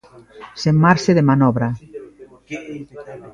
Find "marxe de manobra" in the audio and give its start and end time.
0.85-1.67